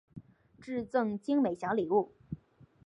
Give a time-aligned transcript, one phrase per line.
[0.59, 2.11] 致赠精美小礼物